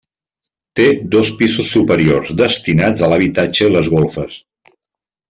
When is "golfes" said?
3.97-4.41